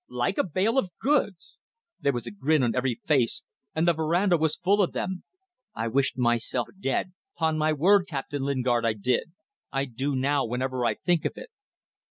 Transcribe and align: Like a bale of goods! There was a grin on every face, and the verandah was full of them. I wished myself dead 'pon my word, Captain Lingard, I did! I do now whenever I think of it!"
Like 0.09 0.39
a 0.39 0.43
bale 0.43 0.79
of 0.79 0.89
goods! 0.99 1.59
There 1.99 2.11
was 2.11 2.25
a 2.25 2.31
grin 2.31 2.63
on 2.63 2.73
every 2.73 2.99
face, 3.05 3.43
and 3.75 3.87
the 3.87 3.93
verandah 3.93 4.35
was 4.37 4.55
full 4.55 4.81
of 4.81 4.93
them. 4.93 5.23
I 5.75 5.89
wished 5.89 6.17
myself 6.17 6.69
dead 6.79 7.13
'pon 7.37 7.55
my 7.59 7.71
word, 7.71 8.07
Captain 8.07 8.41
Lingard, 8.41 8.83
I 8.83 8.93
did! 8.93 9.31
I 9.71 9.85
do 9.85 10.15
now 10.15 10.43
whenever 10.43 10.87
I 10.87 10.95
think 10.95 11.23
of 11.23 11.33
it!" 11.35 11.51